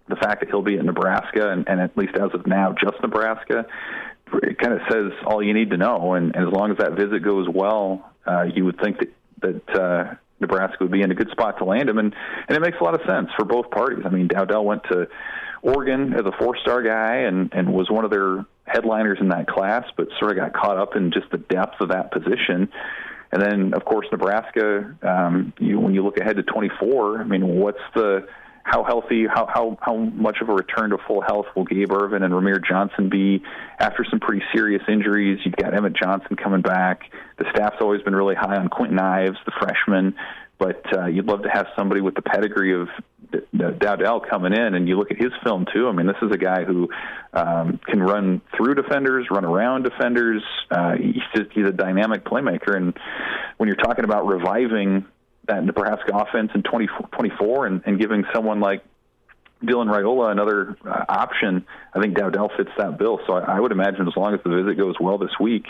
the 0.07 0.15
fact 0.15 0.41
that 0.41 0.49
he'll 0.49 0.61
be 0.61 0.77
at 0.77 0.85
Nebraska, 0.85 1.51
and, 1.51 1.67
and 1.67 1.79
at 1.79 1.97
least 1.97 2.15
as 2.15 2.29
of 2.33 2.45
now, 2.45 2.73
just 2.73 3.01
Nebraska, 3.01 3.65
it 4.43 4.57
kind 4.59 4.73
of 4.73 4.81
says 4.89 5.11
all 5.25 5.41
you 5.43 5.53
need 5.53 5.71
to 5.71 5.77
know. 5.77 6.13
And, 6.13 6.35
and 6.35 6.47
as 6.47 6.53
long 6.53 6.71
as 6.71 6.77
that 6.77 6.93
visit 6.93 7.23
goes 7.23 7.47
well, 7.49 8.11
uh, 8.25 8.43
you 8.43 8.65
would 8.65 8.79
think 8.79 8.99
that 8.99 9.13
that 9.39 9.69
uh, 9.79 10.15
Nebraska 10.39 10.77
would 10.81 10.91
be 10.91 11.01
in 11.01 11.11
a 11.11 11.15
good 11.15 11.29
spot 11.29 11.59
to 11.59 11.65
land 11.65 11.89
him, 11.89 11.97
and 11.97 12.13
and 12.47 12.57
it 12.57 12.61
makes 12.61 12.77
a 12.79 12.83
lot 12.83 12.99
of 12.99 13.01
sense 13.07 13.29
for 13.37 13.45
both 13.45 13.69
parties. 13.71 14.03
I 14.05 14.09
mean, 14.09 14.27
Dowdell 14.27 14.65
went 14.65 14.83
to 14.91 15.07
Oregon 15.61 16.13
as 16.13 16.25
a 16.25 16.31
four-star 16.39 16.81
guy 16.83 17.17
and 17.27 17.51
and 17.53 17.73
was 17.73 17.89
one 17.89 18.05
of 18.05 18.11
their 18.11 18.45
headliners 18.65 19.19
in 19.21 19.29
that 19.29 19.47
class, 19.47 19.85
but 19.95 20.07
sort 20.19 20.31
of 20.31 20.37
got 20.37 20.53
caught 20.53 20.77
up 20.77 20.95
in 20.95 21.11
just 21.11 21.29
the 21.31 21.37
depth 21.37 21.79
of 21.81 21.89
that 21.89 22.11
position. 22.11 22.69
And 23.31 23.41
then, 23.41 23.73
of 23.73 23.85
course, 23.85 24.07
Nebraska. 24.11 24.95
Um, 25.01 25.53
you, 25.59 25.79
when 25.79 25.93
you 25.93 26.03
look 26.03 26.17
ahead 26.17 26.37
to 26.37 26.43
24, 26.43 27.19
I 27.19 27.23
mean, 27.23 27.47
what's 27.47 27.77
the 27.93 28.27
how 28.67 28.83
healthy, 28.83 29.25
how, 29.25 29.45
how, 29.45 29.77
how 29.81 29.95
much 29.95 30.39
of 30.41 30.49
a 30.49 30.53
return 30.53 30.89
to 30.89 30.97
full 31.07 31.21
health 31.21 31.45
will 31.55 31.63
Gabe 31.63 31.89
Ervin 31.89 32.21
and 32.21 32.33
Rahmir 32.33 32.59
Johnson 32.61 33.07
be 33.09 33.41
after 33.79 34.05
some 34.09 34.19
pretty 34.19 34.43
serious 34.53 34.83
injuries? 34.89 35.39
You've 35.45 35.55
got 35.55 35.73
Emmett 35.73 35.93
Johnson 35.95 36.35
coming 36.35 36.61
back. 36.61 37.03
The 37.37 37.45
staff's 37.51 37.77
always 37.79 38.01
been 38.01 38.13
really 38.13 38.35
high 38.35 38.57
on 38.57 38.67
Kwinten 38.67 38.99
Ives, 38.99 39.37
the 39.45 39.53
freshman, 39.57 40.15
but 40.59 40.83
uh, 40.93 41.05
you'd 41.05 41.27
love 41.27 41.43
to 41.43 41.49
have 41.49 41.67
somebody 41.77 42.01
with 42.01 42.15
the 42.15 42.21
pedigree 42.21 42.73
of 42.73 42.89
Dowdell 43.55 44.21
coming 44.29 44.53
in, 44.53 44.73
and 44.75 44.87
you 44.87 44.97
look 44.97 45.11
at 45.11 45.17
his 45.17 45.31
film 45.43 45.65
too. 45.73 45.87
I 45.87 45.91
mean, 45.91 46.07
this 46.07 46.17
is 46.21 46.31
a 46.31 46.37
guy 46.37 46.63
who 46.63 46.89
um, 47.33 47.79
can 47.85 48.01
run 48.01 48.41
through 48.55 48.75
defenders, 48.75 49.27
run 49.29 49.45
around 49.45 49.83
defenders. 49.83 50.43
Uh, 50.71 50.93
he's 50.95 51.23
just, 51.35 51.51
he's 51.53 51.65
a 51.65 51.71
dynamic 51.71 52.23
playmaker, 52.23 52.75
and 52.75 52.97
when 53.57 53.67
you're 53.67 53.75
talking 53.75 54.05
about 54.05 54.25
reviving 54.25 55.05
that 55.47 55.63
Nebraska 55.63 56.15
offense 56.15 56.51
in 56.53 56.63
2024 56.63 57.67
and, 57.67 57.81
and 57.85 57.99
giving 57.99 58.25
someone 58.33 58.59
like 58.59 58.83
Dylan 59.63 59.87
Raiola 59.87 60.31
another 60.31 60.77
uh, 60.85 61.05
option, 61.09 61.65
I 61.93 62.01
think 62.01 62.15
Dowdell 62.15 62.51
fits 62.55 62.69
that 62.77 62.97
bill. 62.97 63.19
So 63.25 63.33
I, 63.33 63.57
I, 63.57 63.59
would 63.59 63.71
imagine 63.71 64.07
as 64.07 64.13
long 64.15 64.33
as 64.33 64.39
the 64.43 64.49
visit 64.49 64.77
goes 64.77 64.95
well 64.99 65.17
this 65.17 65.31
week, 65.39 65.65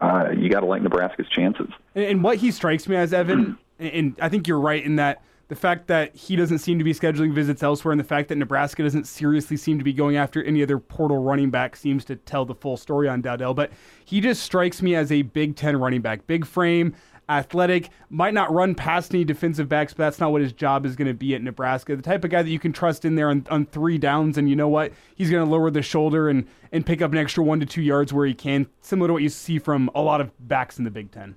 uh, 0.00 0.26
you 0.36 0.48
got 0.48 0.60
to 0.60 0.66
like 0.66 0.82
Nebraska's 0.82 1.28
chances. 1.28 1.68
And, 1.94 2.04
and 2.04 2.24
what 2.24 2.38
he 2.38 2.50
strikes 2.50 2.86
me 2.86 2.96
as, 2.96 3.12
Evan, 3.12 3.58
and 3.78 4.16
I 4.20 4.28
think 4.28 4.46
you're 4.46 4.60
right 4.60 4.84
in 4.84 4.96
that 4.96 5.22
the 5.52 5.56
fact 5.56 5.86
that 5.86 6.16
he 6.16 6.34
doesn't 6.34 6.60
seem 6.60 6.78
to 6.78 6.84
be 6.84 6.94
scheduling 6.94 7.34
visits 7.34 7.62
elsewhere 7.62 7.92
and 7.92 8.00
the 8.00 8.04
fact 8.04 8.30
that 8.30 8.36
Nebraska 8.36 8.82
doesn't 8.82 9.06
seriously 9.06 9.58
seem 9.58 9.76
to 9.76 9.84
be 9.84 9.92
going 9.92 10.16
after 10.16 10.42
any 10.42 10.62
other 10.62 10.78
portal 10.78 11.18
running 11.18 11.50
back 11.50 11.76
seems 11.76 12.06
to 12.06 12.16
tell 12.16 12.46
the 12.46 12.54
full 12.54 12.78
story 12.78 13.06
on 13.06 13.20
Dowdell. 13.20 13.52
But 13.52 13.70
he 14.02 14.22
just 14.22 14.42
strikes 14.42 14.80
me 14.80 14.94
as 14.94 15.12
a 15.12 15.20
Big 15.20 15.54
Ten 15.54 15.76
running 15.76 16.00
back. 16.00 16.26
Big 16.26 16.46
frame, 16.46 16.94
athletic, 17.28 17.90
might 18.08 18.32
not 18.32 18.50
run 18.50 18.74
past 18.74 19.12
any 19.12 19.24
defensive 19.24 19.68
backs, 19.68 19.92
but 19.92 20.04
that's 20.04 20.18
not 20.18 20.32
what 20.32 20.40
his 20.40 20.54
job 20.54 20.86
is 20.86 20.96
going 20.96 21.08
to 21.08 21.12
be 21.12 21.34
at 21.34 21.42
Nebraska. 21.42 21.96
The 21.96 22.00
type 22.00 22.24
of 22.24 22.30
guy 22.30 22.42
that 22.42 22.48
you 22.48 22.58
can 22.58 22.72
trust 22.72 23.04
in 23.04 23.16
there 23.16 23.28
on, 23.28 23.46
on 23.50 23.66
three 23.66 23.98
downs, 23.98 24.38
and 24.38 24.48
you 24.48 24.56
know 24.56 24.68
what? 24.68 24.90
He's 25.14 25.30
going 25.30 25.44
to 25.44 25.50
lower 25.50 25.70
the 25.70 25.82
shoulder 25.82 26.30
and, 26.30 26.48
and 26.72 26.86
pick 26.86 27.02
up 27.02 27.12
an 27.12 27.18
extra 27.18 27.44
one 27.44 27.60
to 27.60 27.66
two 27.66 27.82
yards 27.82 28.10
where 28.10 28.24
he 28.24 28.32
can, 28.32 28.68
similar 28.80 29.08
to 29.08 29.12
what 29.12 29.22
you 29.22 29.28
see 29.28 29.58
from 29.58 29.90
a 29.94 30.00
lot 30.00 30.22
of 30.22 30.30
backs 30.48 30.78
in 30.78 30.84
the 30.84 30.90
Big 30.90 31.10
Ten. 31.10 31.36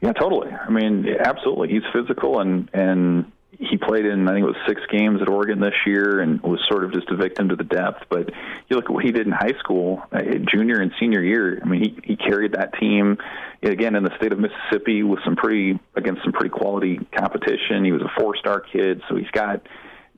Yeah, 0.00 0.12
totally. 0.12 0.50
I 0.52 0.70
mean, 0.70 1.06
absolutely. 1.18 1.68
He's 1.68 1.82
physical 1.92 2.40
and 2.40 2.70
and 2.72 3.32
he 3.58 3.76
played 3.76 4.04
in 4.04 4.28
I 4.28 4.32
think 4.32 4.44
it 4.44 4.46
was 4.46 4.56
six 4.66 4.80
games 4.90 5.20
at 5.20 5.28
Oregon 5.28 5.60
this 5.60 5.74
year 5.86 6.20
and 6.20 6.40
was 6.42 6.60
sort 6.68 6.84
of 6.84 6.92
just 6.92 7.10
a 7.10 7.16
victim 7.16 7.48
to 7.48 7.56
the 7.56 7.64
depth. 7.64 8.04
But 8.08 8.30
you 8.68 8.76
look 8.76 8.84
at 8.84 8.90
what 8.90 9.04
he 9.04 9.10
did 9.10 9.26
in 9.26 9.32
high 9.32 9.58
school, 9.58 10.02
uh, 10.12 10.20
junior 10.52 10.80
and 10.80 10.92
senior 11.00 11.22
year. 11.22 11.60
I 11.62 11.66
mean, 11.66 11.82
he 11.82 11.98
he 12.04 12.16
carried 12.16 12.52
that 12.52 12.78
team 12.78 13.18
again 13.62 13.96
in 13.96 14.04
the 14.04 14.14
state 14.16 14.32
of 14.32 14.38
Mississippi 14.38 15.02
with 15.02 15.20
some 15.24 15.34
pretty 15.34 15.78
against 15.96 16.22
some 16.22 16.32
pretty 16.32 16.50
quality 16.50 17.00
competition. 17.16 17.84
He 17.84 17.92
was 17.92 18.02
a 18.02 18.20
four 18.20 18.36
star 18.36 18.60
kid, 18.60 19.02
so 19.08 19.16
he's 19.16 19.30
got 19.32 19.62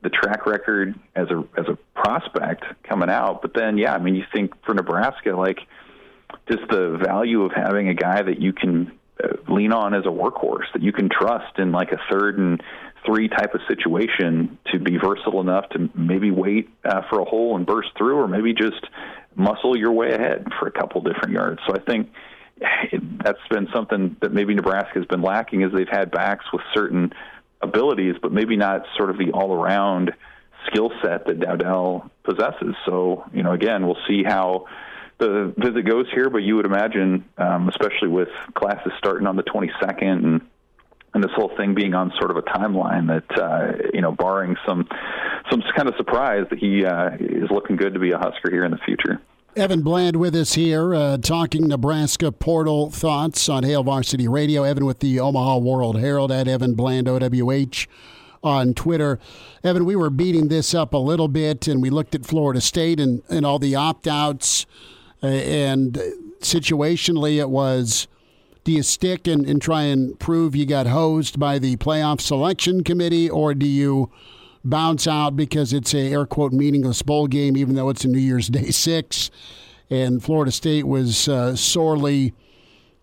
the 0.03 0.09
track 0.09 0.45
record 0.45 0.93
as 1.15 1.27
a 1.29 1.43
as 1.57 1.65
a 1.67 1.77
prospect 1.99 2.65
coming 2.83 3.09
out. 3.09 3.41
But 3.41 3.53
then, 3.55 3.77
yeah, 3.77 3.93
I 3.93 3.97
mean, 3.97 4.15
you 4.15 4.23
think 4.33 4.53
for 4.65 4.75
Nebraska, 4.75 5.31
like 5.31 5.59
just 6.47 6.67
the 6.69 6.99
value 7.03 7.43
of 7.43 7.51
having 7.53 7.89
a 7.89 7.93
guy 7.93 8.21
that 8.21 8.39
you 8.39 8.53
can 8.53 8.87
uh, 8.87 8.91
lean 9.47 9.71
on 9.73 9.93
as 9.93 10.05
a 10.05 10.09
workhorse 10.09 10.71
that 10.73 10.81
you 10.81 10.91
can 10.91 11.09
trust 11.09 11.57
in 11.57 11.71
like 11.71 11.91
a 11.91 11.99
third 12.09 12.37
and 12.37 12.61
three 13.05 13.27
type 13.27 13.53
of 13.53 13.61
situation 13.67 14.57
to 14.71 14.79
be 14.79 14.97
versatile 14.97 15.41
enough 15.41 15.67
to 15.69 15.89
maybe 15.95 16.29
wait 16.31 16.69
uh, 16.85 17.01
for 17.09 17.19
a 17.19 17.25
hole 17.25 17.55
and 17.55 17.65
burst 17.65 17.89
through, 17.97 18.17
or 18.17 18.27
maybe 18.27 18.53
just 18.53 18.85
muscle 19.35 19.77
your 19.77 19.91
way 19.91 20.11
ahead 20.11 20.45
for 20.59 20.67
a 20.67 20.71
couple 20.71 21.01
different 21.01 21.31
yards. 21.31 21.59
So 21.67 21.73
I 21.73 21.79
think 21.79 22.11
that's 23.23 23.39
been 23.49 23.67
something 23.73 24.15
that 24.21 24.31
maybe 24.31 24.53
Nebraska 24.53 24.99
has 24.99 25.05
been 25.05 25.21
lacking 25.21 25.63
is 25.63 25.71
they've 25.73 25.87
had 25.89 26.11
backs 26.11 26.45
with 26.53 26.61
certain 26.73 27.11
abilities, 27.61 28.15
but 28.21 28.31
maybe 28.31 28.55
not 28.55 28.85
sort 28.97 29.09
of 29.09 29.17
the 29.17 29.31
all 29.31 29.53
around 29.53 30.11
skill 30.67 30.91
set 31.01 31.25
that 31.25 31.39
Dowdell 31.39 32.11
possesses. 32.23 32.75
So, 32.85 33.25
you 33.33 33.41
know, 33.41 33.51
again, 33.51 33.87
we'll 33.87 33.97
see 34.07 34.23
how 34.23 34.67
the 35.21 35.53
visit 35.57 35.85
goes 35.85 36.07
here, 36.13 36.29
but 36.29 36.39
you 36.39 36.55
would 36.55 36.65
imagine, 36.65 37.23
um, 37.37 37.69
especially 37.69 38.09
with 38.09 38.29
classes 38.55 38.91
starting 38.97 39.27
on 39.27 39.35
the 39.35 39.43
22nd 39.43 40.01
and 40.01 40.41
and 41.13 41.21
this 41.21 41.31
whole 41.35 41.51
thing 41.57 41.75
being 41.75 41.93
on 41.93 42.09
sort 42.17 42.31
of 42.31 42.37
a 42.37 42.41
timeline 42.41 43.07
that 43.07 43.37
uh, 43.37 43.89
you 43.93 44.01
know, 44.01 44.13
barring 44.13 44.55
some 44.65 44.87
some 45.49 45.61
kind 45.75 45.89
of 45.89 45.95
surprise, 45.97 46.45
that 46.49 46.59
he 46.59 46.85
uh, 46.85 47.09
is 47.19 47.49
looking 47.51 47.75
good 47.75 47.93
to 47.93 47.99
be 47.99 48.11
a 48.11 48.17
Husker 48.17 48.49
here 48.49 48.63
in 48.63 48.71
the 48.71 48.77
future. 48.77 49.19
Evan 49.53 49.81
Bland 49.81 50.15
with 50.15 50.33
us 50.33 50.53
here, 50.53 50.95
uh, 50.95 51.17
talking 51.17 51.67
Nebraska 51.67 52.31
portal 52.31 52.89
thoughts 52.89 53.49
on 53.49 53.63
Hail 53.63 53.83
Varsity 53.83 54.29
Radio. 54.29 54.63
Evan 54.63 54.85
with 54.85 54.99
the 54.99 55.19
Omaha 55.19 55.57
World 55.57 55.99
Herald 55.99 56.31
at 56.31 56.47
Evan 56.47 56.73
Bland 56.75 57.07
OWH 57.07 57.87
on 58.41 58.73
Twitter. 58.73 59.19
Evan, 59.63 59.83
we 59.83 59.97
were 59.97 60.09
beating 60.09 60.47
this 60.47 60.73
up 60.73 60.93
a 60.93 60.97
little 60.97 61.27
bit, 61.27 61.67
and 61.67 61.81
we 61.81 61.89
looked 61.89 62.15
at 62.15 62.25
Florida 62.25 62.61
State 62.61 63.01
and, 63.01 63.21
and 63.29 63.45
all 63.45 63.59
the 63.59 63.75
opt 63.75 64.07
outs. 64.07 64.65
Uh, 65.23 65.27
and 65.27 65.93
situationally, 66.39 67.39
it 67.39 67.49
was 67.49 68.07
do 68.63 68.71
you 68.71 68.83
stick 68.83 69.27
and, 69.27 69.45
and 69.47 69.61
try 69.61 69.83
and 69.83 70.19
prove 70.19 70.55
you 70.55 70.65
got 70.65 70.87
hosed 70.87 71.39
by 71.39 71.57
the 71.57 71.77
playoff 71.77 72.21
selection 72.21 72.83
committee, 72.83 73.29
or 73.29 73.53
do 73.55 73.65
you 73.65 74.11
bounce 74.63 75.07
out 75.07 75.35
because 75.35 75.73
it's 75.73 75.93
a 75.95 76.11
air 76.11 76.25
quote 76.25 76.53
meaningless 76.53 77.01
bowl 77.01 77.27
game, 77.27 77.57
even 77.57 77.75
though 77.75 77.89
it's 77.89 78.05
a 78.05 78.07
New 78.07 78.19
Year's 78.19 78.49
Day 78.49 78.69
six? 78.69 79.31
And 79.89 80.23
Florida 80.23 80.51
State 80.51 80.87
was 80.87 81.27
uh, 81.27 81.55
sorely 81.55 82.33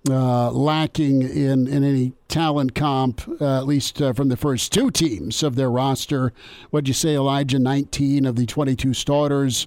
uh, 0.09 0.51
lacking 0.53 1.23
in, 1.23 1.67
in 1.67 1.85
any 1.85 2.13
talent 2.29 2.75
comp, 2.75 3.29
uh, 3.41 3.59
at 3.59 3.67
least 3.67 4.01
uh, 4.01 4.13
from 4.13 4.29
the 4.29 4.37
first 4.37 4.73
two 4.73 4.91
teams 4.91 5.43
of 5.43 5.57
their 5.57 5.71
roster. 5.71 6.33
What'd 6.71 6.89
you 6.89 6.95
say, 6.95 7.15
Elijah? 7.15 7.59
19 7.59 8.25
of 8.25 8.37
the 8.37 8.47
22 8.47 8.95
starters 8.95 9.67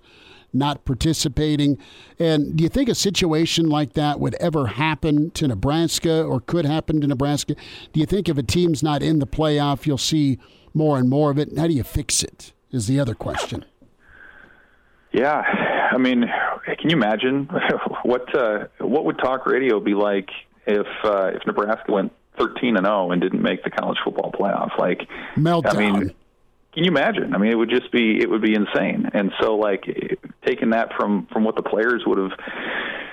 not 0.54 0.86
participating. 0.86 1.78
And 2.20 2.56
do 2.56 2.64
you 2.64 2.70
think 2.70 2.90
a 2.90 2.96
situation 2.96 3.70
like 3.70 3.94
that 3.94 4.20
would 4.20 4.36
ever 4.36 4.68
happen 4.68 5.32
to 5.32 5.48
Nebraska 5.48 6.24
or 6.24 6.42
could 6.42 6.66
happen 6.66 7.02
to 7.02 7.08
Nebraska? 7.08 7.56
Do 7.94 8.00
you 8.00 8.06
think 8.06 8.28
if 8.28 8.38
a 8.38 8.44
team's 8.44 8.84
not 8.84 9.02
in 9.02 9.20
the 9.20 9.28
playoff, 9.28 9.86
you'll 9.86 9.98
see 9.98 10.40
more 10.74 10.98
and 10.98 11.10
more 11.10 11.32
of 11.32 11.38
it? 11.38 11.58
How 11.58 11.68
do 11.68 11.74
you 11.74 11.84
fix 11.84 12.24
it? 12.24 12.54
Is 12.72 12.88
the 12.88 13.00
other 13.00 13.14
question. 13.14 13.66
Yeah, 15.12 15.42
I 15.92 15.98
mean, 15.98 16.22
can 16.66 16.90
you 16.90 16.96
imagine 16.96 17.50
what 18.04 18.34
uh, 18.34 18.68
what 18.80 19.04
would 19.04 19.18
talk 19.18 19.46
radio 19.46 19.80
be 19.82 19.94
like 19.94 20.30
if 20.66 20.88
uh, 21.04 21.32
if 21.34 21.46
Nebraska 21.46 21.92
went 21.92 22.14
13 22.38 22.78
and 22.78 22.86
0 22.86 23.12
and 23.12 23.22
didn't 23.22 23.42
make 23.42 23.64
the 23.64 23.70
college 23.70 23.98
football 24.04 24.32
playoff? 24.32 24.78
Like 24.78 25.08
meltdown. 25.36 25.76
I 25.76 25.78
mean, 25.78 26.12
can 26.74 26.86
you 26.86 26.92
imagine? 26.92 27.34
I 27.34 27.38
mean, 27.38 27.52
it 27.52 27.56
would 27.56 27.70
just 27.70 27.92
be 27.92 28.20
it 28.22 28.30
would 28.30 28.42
be 28.42 28.56
insane. 28.56 29.10
And 29.14 29.32
so, 29.42 29.56
like, 29.56 29.84
taking 30.46 30.70
that 30.70 30.94
from 30.98 31.28
from 31.32 31.44
what 31.44 31.56
the 31.56 31.64
players 31.64 32.04
would 32.06 32.18
have 32.18 32.32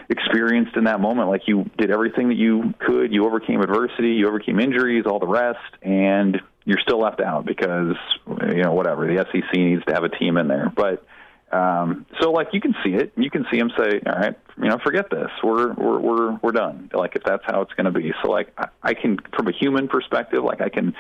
experienced 0.08 0.76
in 0.76 0.84
that 0.84 1.00
moment, 1.00 1.28
like 1.28 1.42
you 1.46 1.68
did 1.76 1.90
everything 1.90 2.28
that 2.28 2.36
you 2.36 2.72
could, 2.78 3.12
you 3.12 3.26
overcame 3.26 3.60
adversity, 3.60 4.10
you 4.10 4.28
overcame 4.28 4.58
injuries, 4.60 5.04
all 5.06 5.18
the 5.18 5.26
rest, 5.26 5.58
and 5.82 6.40
you're 6.64 6.78
still 6.80 7.00
left 7.00 7.20
out 7.20 7.44
because 7.44 7.96
you 8.26 8.62
know 8.62 8.72
whatever 8.72 9.06
the 9.06 9.24
SEC 9.32 9.52
needs 9.54 9.84
to 9.86 9.94
have 9.94 10.04
a 10.04 10.08
team 10.08 10.36
in 10.36 10.48
there, 10.48 10.72
but. 10.74 11.04
Um, 11.50 12.04
so 12.20 12.30
like 12.30 12.48
you 12.52 12.60
can 12.60 12.74
see 12.84 12.90
it, 12.90 13.14
you 13.16 13.30
can 13.30 13.46
see 13.50 13.56
him 13.56 13.70
say, 13.74 14.02
"All 14.04 14.12
right, 14.12 14.38
you 14.58 14.68
know, 14.68 14.76
forget 14.84 15.08
this. 15.10 15.30
We're 15.42 15.72
we're 15.72 15.98
we're 15.98 16.38
we're 16.42 16.52
done." 16.52 16.90
Like 16.92 17.16
if 17.16 17.22
that's 17.24 17.42
how 17.46 17.62
it's 17.62 17.72
going 17.72 17.86
to 17.86 17.90
be. 17.90 18.12
So 18.22 18.30
like 18.30 18.52
I, 18.58 18.68
I 18.82 18.92
can, 18.92 19.16
from 19.34 19.48
a 19.48 19.52
human 19.52 19.88
perspective, 19.88 20.44
like 20.44 20.60
I 20.60 20.68
can 20.68 20.94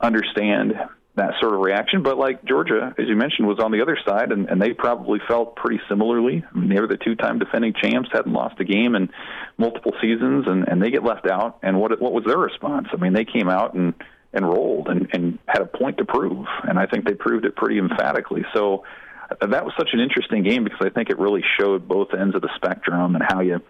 understand 0.00 0.74
that 1.14 1.34
sort 1.40 1.54
of 1.54 1.60
reaction. 1.60 2.02
But 2.02 2.18
like 2.18 2.44
Georgia, 2.44 2.94
as 2.98 3.06
you 3.06 3.16
mentioned, 3.16 3.46
was 3.46 3.58
on 3.58 3.70
the 3.70 3.82
other 3.82 3.98
side, 4.06 4.32
and, 4.32 4.48
and 4.48 4.60
they 4.60 4.72
probably 4.72 5.20
felt 5.28 5.56
pretty 5.56 5.80
similarly. 5.88 6.42
I 6.50 6.58
mean, 6.58 6.70
they 6.70 6.80
were 6.80 6.86
the 6.86 6.96
two-time 6.96 7.38
defending 7.38 7.74
champs, 7.74 8.08
hadn't 8.12 8.32
lost 8.32 8.58
a 8.60 8.64
game 8.64 8.94
in 8.94 9.10
multiple 9.58 9.92
seasons, 10.00 10.46
and, 10.46 10.66
and 10.68 10.82
they 10.82 10.90
get 10.90 11.04
left 11.04 11.26
out. 11.26 11.58
And 11.62 11.78
what 11.78 12.00
what 12.00 12.12
was 12.12 12.24
their 12.24 12.38
response? 12.38 12.88
I 12.92 12.96
mean, 12.96 13.12
they 13.12 13.24
came 13.24 13.48
out 13.48 13.74
and 13.74 13.94
and 14.32 14.48
rolled 14.48 14.88
and, 14.88 15.08
and 15.12 15.38
had 15.46 15.60
a 15.60 15.66
point 15.66 15.98
to 15.98 16.06
prove, 16.06 16.46
and 16.66 16.78
I 16.78 16.86
think 16.86 17.04
they 17.04 17.14
proved 17.14 17.44
it 17.44 17.54
pretty 17.54 17.78
emphatically. 17.78 18.44
So 18.54 18.84
uh, 19.30 19.46
that 19.48 19.64
was 19.64 19.74
such 19.78 19.90
an 19.92 20.00
interesting 20.00 20.42
game 20.42 20.64
because 20.64 20.80
I 20.80 20.88
think 20.88 21.10
it 21.10 21.18
really 21.18 21.44
showed 21.60 21.86
both 21.86 22.14
ends 22.18 22.34
of 22.34 22.40
the 22.40 22.50
spectrum 22.56 23.14
and 23.14 23.22
how 23.28 23.40
you 23.40 23.60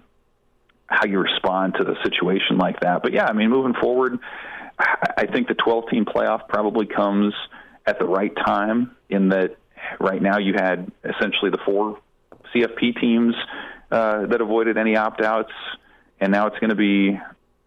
how 0.86 1.06
you 1.06 1.18
respond 1.18 1.74
to 1.78 1.84
the 1.84 1.96
situation 2.04 2.58
like 2.58 2.80
that. 2.80 3.02
But 3.02 3.12
yeah, 3.12 3.24
I 3.24 3.32
mean, 3.32 3.50
moving 3.50 3.74
forward 3.74 4.18
I 5.16 5.26
think 5.26 5.48
the 5.48 5.54
12 5.54 5.88
team 5.90 6.04
playoff 6.04 6.48
probably 6.48 6.86
comes 6.86 7.34
at 7.86 7.98
the 7.98 8.04
right 8.04 8.34
time 8.36 8.96
in 9.08 9.28
that 9.30 9.56
right 10.00 10.22
now 10.22 10.38
you 10.38 10.54
had 10.54 10.90
essentially 11.04 11.50
the 11.50 11.58
four 11.64 11.98
CFP 12.54 13.00
teams 13.00 13.34
uh, 13.90 14.26
that 14.26 14.40
avoided 14.40 14.78
any 14.78 14.96
opt 14.96 15.20
outs, 15.20 15.52
and 16.20 16.32
now 16.32 16.46
it's 16.46 16.58
going 16.58 16.70
to 16.70 16.76
be 16.76 17.18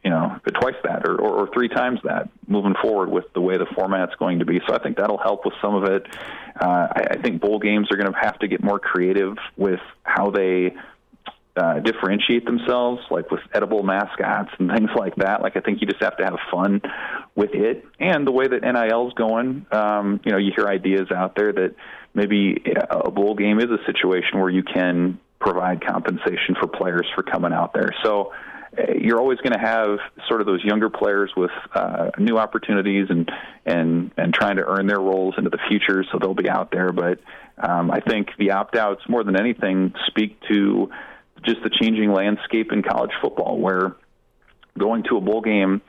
you 0.04 0.12
know 0.12 0.40
twice 0.60 0.76
that 0.84 1.08
or, 1.08 1.16
or, 1.16 1.46
or 1.46 1.50
three 1.54 1.68
times 1.68 2.00
that 2.04 2.30
moving 2.48 2.76
forward 2.82 3.10
with 3.10 3.26
the 3.34 3.42
way 3.42 3.58
the 3.58 3.66
format's 3.76 4.16
going 4.16 4.40
to 4.40 4.46
be. 4.46 4.62
So 4.68 4.74
I 4.74 4.80
think 4.80 4.98
that'll 4.98 5.18
help 5.18 5.46
with 5.46 5.56
some 5.62 5.76
of 5.76 5.84
it. 5.86 6.06
Uh, 6.60 6.88
I, 6.96 7.08
I 7.12 7.22
think 7.22 7.42
bowl 7.42 7.60
games 7.60 7.88
are 7.92 7.98
going 7.98 8.12
to 8.12 8.18
have 8.20 8.40
to 8.40 8.48
get 8.48 8.64
more 8.64 8.80
creative 8.80 9.38
with 9.58 9.82
how 10.04 10.30
they 10.30 10.76
uh, 11.56 11.80
differentiate 11.80 12.46
themselves, 12.46 13.02
like 13.10 13.32
with 13.32 13.42
edible 13.54 13.84
mascots 13.84 14.50
and 14.60 14.70
things 14.70 14.90
like 14.96 15.16
that. 15.16 15.42
Like 15.42 15.56
I 15.56 15.62
think 15.62 15.82
you 15.82 15.88
just 15.88 16.04
have 16.04 16.18
to 16.18 16.24
have 16.26 16.38
fun 16.52 16.82
with 17.36 17.52
it, 17.54 17.86
and 18.00 18.28
the 18.28 18.32
way 18.32 18.48
that 18.48 18.62
NIL 18.62 19.08
is 19.08 19.14
going. 19.14 19.66
Um, 19.72 20.20
you 20.26 20.32
know, 20.32 20.38
you 20.38 20.52
hear 20.56 20.68
ideas 20.68 21.12
out 21.16 21.36
there 21.36 21.54
that 21.54 21.76
maybe 22.14 22.64
a 22.90 23.12
bowl 23.12 23.36
game 23.36 23.60
is 23.60 23.70
a 23.70 23.84
situation 23.86 24.40
where 24.40 24.50
you 24.50 24.64
can 24.64 25.20
provide 25.40 25.86
compensation 25.86 26.56
for 26.60 26.68
players 26.68 27.06
for 27.14 27.24
coming 27.24 27.54
out 27.54 27.74
there. 27.74 27.94
So 28.04 28.34
uh, 28.78 28.94
you're 29.00 29.20
always 29.20 29.38
going 29.40 29.54
to 29.54 29.60
have 29.60 30.00
sort 30.28 30.42
of 30.42 30.48
those 30.48 30.64
younger 30.64 30.90
players 30.90 31.32
with 31.38 31.52
uh, 31.74 32.12
new 32.18 32.38
opportunities 32.38 33.08
and 33.10 33.32
and 33.66 34.12
and 34.18 34.34
trying 34.34 34.58
to 34.58 34.66
earn 34.66 34.88
their 34.88 35.00
roles 35.00 35.36
into 35.38 35.50
the 35.50 35.60
future. 35.70 36.04
So 36.12 36.20
they'll 36.20 36.34
be 36.34 36.50
out 36.50 36.72
there, 36.72 36.92
but 36.92 37.20
um, 37.58 37.92
I 37.92 38.02
think 38.02 38.30
the 38.38 38.52
opt 38.52 38.76
outs 38.76 39.02
more 39.08 39.24
than 39.24 39.40
anything 39.40 39.94
speak 40.08 40.40
to 40.50 40.90
just 41.46 41.64
the 41.64 41.70
changing 41.82 42.12
landscape 42.12 42.72
in 42.72 42.84
college 42.84 43.12
football, 43.22 43.60
where 43.60 43.96
going 44.78 45.04
to 45.10 45.18
a 45.18 45.22
bowl 45.22 45.42
game 45.42 45.82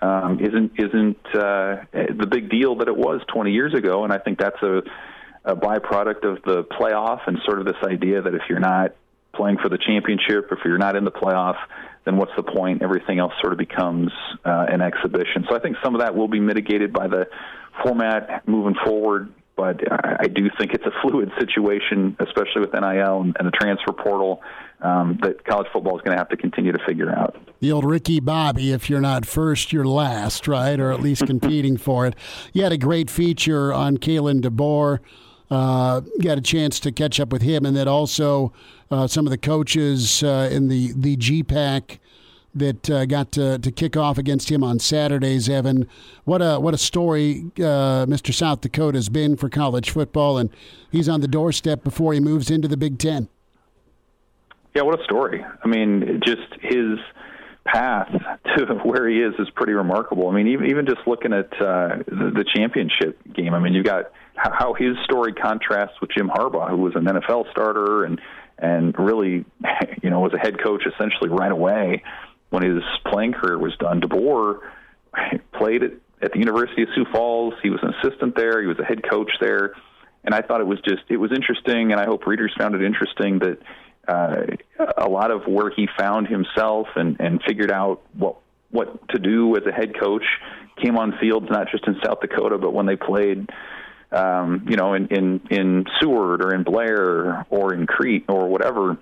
um, 0.00 0.40
isn't 0.40 0.72
isn't 0.78 1.26
uh, 1.34 1.84
the 1.92 2.26
big 2.28 2.50
deal 2.50 2.76
that 2.76 2.88
it 2.88 2.96
was 2.96 3.20
20 3.32 3.52
years 3.52 3.72
ago, 3.74 4.04
and 4.04 4.12
I 4.12 4.18
think 4.18 4.38
that's 4.38 4.60
a, 4.62 4.82
a 5.44 5.54
byproduct 5.54 6.24
of 6.24 6.42
the 6.44 6.64
playoff 6.64 7.20
and 7.26 7.38
sort 7.44 7.60
of 7.60 7.66
this 7.66 7.76
idea 7.84 8.22
that 8.22 8.34
if 8.34 8.42
you're 8.48 8.60
not 8.60 8.94
playing 9.32 9.58
for 9.62 9.68
the 9.68 9.78
championship, 9.78 10.48
if 10.50 10.58
you're 10.64 10.78
not 10.78 10.96
in 10.96 11.04
the 11.04 11.10
playoff, 11.10 11.56
then 12.04 12.16
what's 12.16 12.32
the 12.36 12.42
point? 12.42 12.82
Everything 12.82 13.18
else 13.18 13.32
sort 13.40 13.52
of 13.52 13.58
becomes 13.58 14.10
uh, 14.44 14.66
an 14.68 14.82
exhibition. 14.82 15.46
So 15.48 15.56
I 15.56 15.60
think 15.60 15.76
some 15.82 15.94
of 15.94 16.00
that 16.00 16.14
will 16.14 16.28
be 16.28 16.40
mitigated 16.40 16.92
by 16.92 17.06
the 17.06 17.28
format 17.82 18.46
moving 18.46 18.74
forward 18.84 19.32
but 19.56 19.80
I, 19.90 20.28
do 20.28 20.48
think 20.58 20.72
it's 20.72 20.84
a 20.86 20.92
fluid 21.02 21.30
situation, 21.38 22.16
especially 22.20 22.60
with 22.60 22.72
NIL 22.72 23.20
and, 23.20 23.34
the 23.46 23.50
transfer 23.50 23.92
portal, 23.92 24.42
um, 24.80 25.18
that 25.22 25.44
college 25.44 25.66
football 25.72 25.96
is 25.96 26.02
going 26.02 26.16
to 26.16 26.18
have 26.18 26.28
to 26.30 26.36
continue 26.36 26.72
to 26.72 26.78
figure 26.86 27.10
out. 27.10 27.36
The 27.60 27.70
old 27.70 27.84
Ricky 27.84 28.18
Bobby, 28.18 28.72
if 28.72 28.88
you're 28.88 29.00
not 29.00 29.26
first, 29.26 29.72
you're 29.72 29.84
last, 29.84 30.48
right? 30.48 30.78
Or 30.80 30.90
at 30.90 31.00
least 31.00 31.26
competing 31.26 31.76
for 31.76 32.06
it. 32.06 32.16
You 32.52 32.62
had 32.62 32.72
a 32.72 32.78
great 32.78 33.10
feature 33.10 33.72
on 33.72 33.98
Kalen 33.98 34.40
DeBoer. 34.40 34.98
Uh, 35.50 36.00
got 36.22 36.38
a 36.38 36.40
chance 36.40 36.80
to 36.80 36.90
catch 36.90 37.20
up 37.20 37.30
with 37.30 37.42
him, 37.42 37.66
and 37.66 37.76
then 37.76 37.86
also 37.86 38.54
uh, 38.90 39.06
some 39.06 39.26
of 39.26 39.30
the 39.30 39.38
coaches 39.38 40.22
uh, 40.22 40.48
in 40.50 40.68
the 40.68 40.92
the 40.96 41.14
GPAC 41.18 41.98
that 42.54 42.90
uh, 42.90 43.06
got 43.06 43.32
to, 43.32 43.58
to 43.58 43.70
kick 43.70 43.96
off 43.96 44.18
against 44.18 44.50
him 44.50 44.62
on 44.62 44.78
Saturdays. 44.78 45.48
Evan, 45.48 45.88
what 46.24 46.42
a 46.42 46.60
what 46.60 46.74
a 46.74 46.78
story 46.78 47.44
uh, 47.58 48.06
Mr. 48.06 48.32
South 48.32 48.60
Dakota 48.60 48.98
has 48.98 49.08
been 49.08 49.36
for 49.36 49.48
college 49.48 49.90
football, 49.90 50.38
and 50.38 50.50
he's 50.90 51.08
on 51.08 51.20
the 51.20 51.28
doorstep 51.28 51.82
before 51.82 52.12
he 52.12 52.20
moves 52.20 52.50
into 52.50 52.68
the 52.68 52.76
Big 52.76 52.98
Ten. 52.98 53.28
Yeah, 54.74 54.82
what 54.82 54.98
a 55.00 55.04
story! 55.04 55.44
I 55.62 55.68
mean, 55.68 56.20
just 56.24 56.42
his 56.60 56.98
path 57.64 58.08
to 58.56 58.66
where 58.84 59.08
he 59.08 59.20
is 59.20 59.34
is 59.38 59.48
pretty 59.54 59.72
remarkable. 59.72 60.28
I 60.28 60.34
mean, 60.34 60.48
even 60.48 60.66
even 60.66 60.86
just 60.86 61.06
looking 61.06 61.32
at 61.32 61.52
uh, 61.54 61.98
the, 62.06 62.32
the 62.34 62.44
championship 62.54 63.18
game. 63.32 63.54
I 63.54 63.58
mean, 63.58 63.74
you 63.74 63.82
got 63.82 64.12
how 64.34 64.74
his 64.74 64.96
story 65.04 65.32
contrasts 65.32 66.00
with 66.00 66.10
Jim 66.10 66.28
Harbaugh, 66.28 66.70
who 66.70 66.76
was 66.76 66.94
an 66.96 67.04
NFL 67.04 67.50
starter 67.50 68.04
and 68.04 68.20
and 68.58 68.94
really, 68.98 69.44
you 70.02 70.10
know, 70.10 70.20
was 70.20 70.32
a 70.34 70.38
head 70.38 70.62
coach 70.62 70.84
essentially 70.86 71.30
right 71.30 71.52
away 71.52 72.02
when 72.52 72.62
his 72.62 72.82
playing 73.06 73.32
career 73.32 73.58
was 73.58 73.74
done. 73.78 74.02
DeBoer 74.02 74.60
played 75.54 75.82
at, 75.82 75.92
at 76.20 76.32
the 76.32 76.38
University 76.38 76.82
of 76.82 76.90
Sioux 76.94 77.06
Falls. 77.10 77.54
He 77.62 77.70
was 77.70 77.80
an 77.82 77.94
assistant 77.94 78.36
there. 78.36 78.60
He 78.60 78.66
was 78.66 78.78
a 78.78 78.84
head 78.84 79.02
coach 79.08 79.30
there, 79.40 79.72
and 80.22 80.34
I 80.34 80.42
thought 80.42 80.60
it 80.60 80.66
was 80.66 80.78
just 80.86 81.02
it 81.08 81.16
was 81.16 81.32
interesting, 81.32 81.92
and 81.92 82.00
I 82.00 82.04
hope 82.04 82.26
readers 82.26 82.52
found 82.58 82.74
it 82.74 82.82
interesting 82.82 83.38
that 83.38 83.58
uh, 84.06 84.42
a 84.98 85.08
lot 85.08 85.30
of 85.30 85.46
where 85.46 85.70
he 85.70 85.88
found 85.98 86.28
himself 86.28 86.88
and 86.94 87.18
and 87.20 87.42
figured 87.42 87.72
out 87.72 88.02
what 88.12 88.36
what 88.70 89.08
to 89.08 89.18
do 89.18 89.56
as 89.56 89.62
a 89.66 89.72
head 89.72 89.98
coach 89.98 90.24
came 90.76 90.98
on 90.98 91.16
fields 91.18 91.46
not 91.48 91.70
just 91.70 91.86
in 91.86 91.96
South 92.04 92.20
Dakota, 92.20 92.58
but 92.58 92.72
when 92.72 92.86
they 92.86 92.96
played. 92.96 93.48
Um, 94.14 94.66
you 94.68 94.76
know, 94.76 94.92
in, 94.92 95.06
in 95.06 95.40
in 95.48 95.86
Seward 95.98 96.44
or 96.44 96.54
in 96.54 96.64
Blair 96.64 97.46
or 97.48 97.72
in 97.72 97.86
Crete 97.86 98.26
or 98.28 98.46
whatever, 98.46 98.98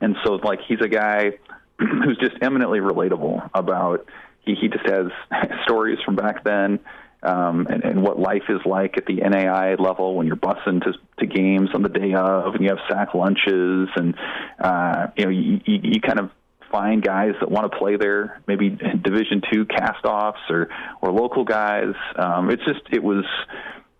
and 0.00 0.16
so 0.24 0.32
like 0.42 0.58
he's 0.66 0.80
a 0.80 0.88
guy 0.88 1.34
who's 1.78 2.18
just 2.18 2.34
eminently 2.42 2.80
relatable 2.80 3.50
about 3.54 4.06
he, 4.40 4.54
he 4.54 4.68
just 4.68 4.86
has 4.86 5.06
stories 5.64 5.98
from 6.04 6.16
back 6.16 6.44
then 6.44 6.80
um, 7.22 7.66
and, 7.68 7.82
and 7.84 8.02
what 8.02 8.18
life 8.18 8.44
is 8.48 8.60
like 8.66 8.98
at 8.98 9.06
the 9.06 9.16
NAI 9.16 9.76
level 9.76 10.14
when 10.14 10.26
you're 10.26 10.36
busing 10.36 10.82
to, 10.84 10.92
to 11.18 11.26
games 11.26 11.70
on 11.74 11.82
the 11.82 11.88
day 11.88 12.12
of 12.14 12.54
and 12.54 12.62
you 12.62 12.68
have 12.68 12.78
sack 12.88 13.14
lunches 13.14 13.88
and 13.96 14.14
uh, 14.58 15.06
you 15.16 15.24
know 15.24 15.30
you, 15.30 15.60
you, 15.64 15.80
you 15.82 16.00
kind 16.00 16.20
of 16.20 16.30
find 16.70 17.04
guys 17.04 17.34
that 17.38 17.48
want 17.48 17.70
to 17.70 17.78
play 17.78 17.96
there, 17.96 18.40
maybe 18.48 18.68
Division 19.02 19.42
two 19.52 19.64
castoffs 19.64 20.50
or 20.50 20.68
or 21.00 21.12
local 21.12 21.44
guys. 21.44 21.94
Um, 22.16 22.50
it's 22.50 22.64
just 22.64 22.80
it 22.92 23.02
was 23.02 23.24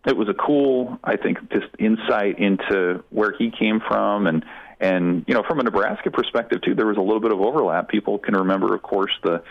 it 0.07 0.17
was 0.17 0.29
a 0.29 0.35
cool, 0.35 0.99
I 1.03 1.17
think, 1.17 1.39
just 1.51 1.69
insight 1.79 2.39
into 2.39 3.03
where 3.11 3.33
he 3.39 3.51
came 3.51 3.81
from 3.87 4.27
and 4.27 4.45
and 4.81 5.25
you 5.27 5.35
know 5.35 5.43
from 5.47 5.61
a 5.61 5.63
Nebraska 5.63 6.11
perspective 6.11 6.63
too. 6.63 6.75
There 6.75 6.87
was 6.87 6.97
a 6.97 7.01
little 7.01 7.21
bit 7.21 7.33
of 7.33 7.41
overlap. 7.41 7.89
People 7.89 8.19
can 8.19 8.35
remember, 8.35 8.75
of 8.75 8.83
course, 8.83 9.13
the 9.23 9.43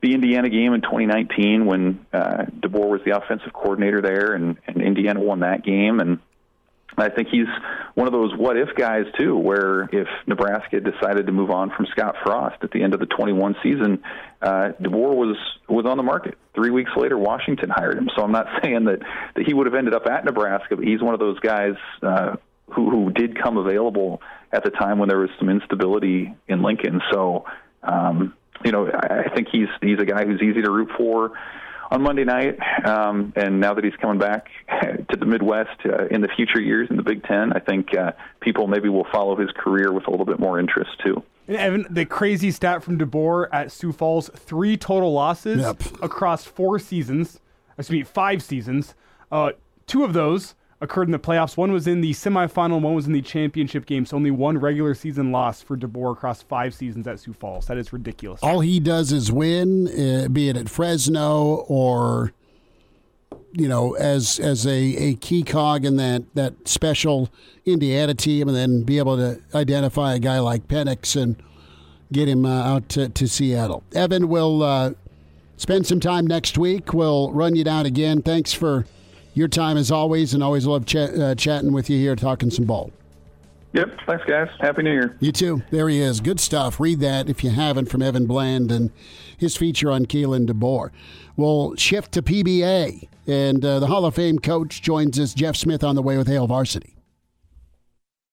the 0.00 0.14
Indiana 0.14 0.48
game 0.48 0.74
in 0.74 0.80
2019 0.80 1.66
when 1.66 2.06
uh, 2.12 2.44
DeBoer 2.60 2.88
was 2.88 3.00
the 3.04 3.16
offensive 3.16 3.52
coordinator 3.52 4.00
there, 4.00 4.34
and, 4.34 4.56
and 4.66 4.80
Indiana 4.80 5.20
won 5.20 5.40
that 5.40 5.64
game. 5.64 5.98
And 5.98 6.20
I 6.96 7.08
think 7.08 7.28
he's 7.28 7.46
one 7.94 8.06
of 8.06 8.12
those 8.12 8.36
what 8.36 8.56
if 8.56 8.74
guys 8.76 9.04
too, 9.18 9.36
where 9.36 9.88
if 9.92 10.08
Nebraska 10.26 10.80
decided 10.80 11.26
to 11.26 11.32
move 11.32 11.50
on 11.50 11.70
from 11.70 11.86
Scott 11.90 12.16
Frost 12.24 12.56
at 12.62 12.70
the 12.70 12.82
end 12.82 12.94
of 12.94 13.00
the 13.00 13.06
21 13.06 13.56
season, 13.62 14.02
uh, 14.40 14.70
DeBoer 14.80 15.14
was 15.14 15.36
was 15.68 15.84
on 15.86 15.96
the 15.96 16.02
market. 16.02 16.36
Three 16.54 16.70
weeks 16.70 16.90
later, 16.96 17.18
Washington 17.18 17.70
hired 17.70 17.98
him. 17.98 18.08
So 18.16 18.22
I'm 18.22 18.32
not 18.32 18.46
saying 18.62 18.84
that 18.84 19.00
that 19.34 19.46
he 19.46 19.54
would 19.54 19.66
have 19.66 19.74
ended 19.74 19.94
up 19.94 20.06
at 20.06 20.24
Nebraska, 20.24 20.76
but 20.76 20.84
he's 20.84 21.02
one 21.02 21.14
of 21.14 21.20
those 21.20 21.38
guys 21.40 21.74
uh, 22.02 22.36
who 22.74 22.90
who 22.90 23.10
did 23.10 23.40
come 23.40 23.56
available 23.56 24.20
at 24.52 24.64
the 24.64 24.70
time 24.70 24.98
when 24.98 25.08
there 25.08 25.18
was 25.18 25.30
some 25.38 25.48
instability 25.48 26.34
in 26.48 26.62
Lincoln. 26.62 27.00
So. 27.12 27.44
Um, 27.82 28.34
you 28.64 28.72
know, 28.72 28.90
I 28.90 29.28
think 29.34 29.48
he's 29.52 29.68
he's 29.80 30.00
a 30.00 30.04
guy 30.04 30.24
who's 30.24 30.42
easy 30.42 30.62
to 30.62 30.70
root 30.70 30.90
for 30.96 31.32
on 31.90 32.02
Monday 32.02 32.24
night. 32.24 32.58
Um, 32.84 33.32
and 33.36 33.60
now 33.60 33.74
that 33.74 33.84
he's 33.84 33.96
coming 34.00 34.18
back 34.18 34.48
to 34.82 35.16
the 35.16 35.26
Midwest 35.26 35.80
uh, 35.84 36.06
in 36.06 36.20
the 36.20 36.28
future 36.28 36.60
years 36.60 36.88
in 36.90 36.96
the 36.96 37.02
Big 37.02 37.22
Ten, 37.24 37.52
I 37.52 37.60
think 37.60 37.96
uh, 37.96 38.12
people 38.40 38.66
maybe 38.66 38.88
will 38.88 39.06
follow 39.10 39.36
his 39.36 39.50
career 39.56 39.92
with 39.92 40.06
a 40.06 40.10
little 40.10 40.26
bit 40.26 40.38
more 40.38 40.58
interest 40.58 40.90
too. 41.04 41.22
And 41.46 41.56
Evan, 41.56 41.86
the 41.88 42.04
crazy 42.04 42.50
stat 42.50 42.82
from 42.82 42.98
DeBoer 42.98 43.48
at 43.52 43.72
Sioux 43.72 43.92
Falls: 43.92 44.30
three 44.34 44.76
total 44.76 45.12
losses 45.12 45.60
yep. 45.60 45.80
across 46.02 46.44
four 46.44 46.78
seasons. 46.78 47.40
Excuse 47.78 48.00
me, 48.00 48.04
five 48.04 48.42
seasons. 48.42 48.94
Uh, 49.30 49.52
two 49.86 50.04
of 50.04 50.12
those 50.12 50.54
occurred 50.80 51.08
in 51.08 51.12
the 51.12 51.18
playoffs. 51.18 51.56
One 51.56 51.72
was 51.72 51.86
in 51.86 52.00
the 52.00 52.12
semifinal, 52.12 52.80
one 52.80 52.94
was 52.94 53.06
in 53.06 53.12
the 53.12 53.22
championship 53.22 53.86
game. 53.86 54.06
So 54.06 54.16
only 54.16 54.30
one 54.30 54.58
regular 54.58 54.94
season 54.94 55.32
loss 55.32 55.60
for 55.60 55.76
DeBoer 55.76 56.12
across 56.12 56.42
five 56.42 56.74
seasons 56.74 57.06
at 57.06 57.18
Sioux 57.20 57.32
Falls. 57.32 57.66
That 57.66 57.78
is 57.78 57.92
ridiculous. 57.92 58.40
All 58.42 58.60
he 58.60 58.80
does 58.80 59.12
is 59.12 59.32
win, 59.32 59.88
uh, 59.88 60.28
be 60.28 60.48
it 60.48 60.56
at 60.56 60.68
Fresno 60.68 61.64
or 61.68 62.32
you 63.52 63.68
know 63.68 63.94
as 63.94 64.38
as 64.38 64.66
a, 64.66 64.78
a 64.78 65.14
key 65.14 65.42
cog 65.42 65.84
in 65.84 65.96
that 65.96 66.22
that 66.34 66.68
special 66.68 67.30
Indiana 67.64 68.14
team, 68.14 68.48
and 68.48 68.56
then 68.56 68.82
be 68.82 68.98
able 68.98 69.16
to 69.16 69.40
identify 69.54 70.14
a 70.14 70.18
guy 70.18 70.38
like 70.38 70.68
Penix 70.68 71.20
and 71.20 71.36
get 72.12 72.28
him 72.28 72.46
uh, 72.46 72.62
out 72.62 72.88
to, 72.90 73.08
to 73.08 73.28
Seattle. 73.28 73.82
Evan 73.94 74.28
will 74.28 74.62
uh, 74.62 74.92
spend 75.56 75.86
some 75.86 76.00
time 76.00 76.26
next 76.26 76.56
week. 76.56 76.94
We'll 76.94 77.30
run 77.32 77.56
you 77.56 77.64
down 77.64 77.84
again. 77.84 78.22
Thanks 78.22 78.52
for 78.52 78.86
your 79.38 79.48
time 79.48 79.76
as 79.76 79.90
always, 79.90 80.34
and 80.34 80.42
always 80.42 80.66
love 80.66 80.84
ch- 80.84 80.96
uh, 80.96 81.34
chatting 81.34 81.72
with 81.72 81.88
you 81.88 81.98
here, 81.98 82.16
talking 82.16 82.50
some 82.50 82.64
ball. 82.66 82.90
Yep. 83.72 84.00
Thanks, 84.06 84.24
guys. 84.24 84.48
Happy 84.60 84.82
New 84.82 84.92
Year. 84.92 85.16
You 85.20 85.30
too. 85.30 85.62
There 85.70 85.88
he 85.88 86.00
is. 86.00 86.20
Good 86.20 86.40
stuff. 86.40 86.80
Read 86.80 87.00
that 87.00 87.28
if 87.28 87.44
you 87.44 87.50
haven't 87.50 87.86
from 87.86 88.02
Evan 88.02 88.26
Bland 88.26 88.72
and 88.72 88.90
his 89.36 89.56
feature 89.56 89.90
on 89.90 90.06
Kalen 90.06 90.48
DeBoer. 90.48 90.90
We'll 91.36 91.76
shift 91.76 92.12
to 92.12 92.22
PBA, 92.22 93.06
and 93.26 93.64
uh, 93.64 93.78
the 93.78 93.86
Hall 93.86 94.04
of 94.04 94.14
Fame 94.14 94.38
coach 94.38 94.82
joins 94.82 95.20
us, 95.20 95.34
Jeff 95.34 95.54
Smith, 95.54 95.84
on 95.84 95.94
the 95.94 96.02
way 96.02 96.16
with 96.16 96.26
Hail 96.26 96.46
Varsity. 96.46 96.94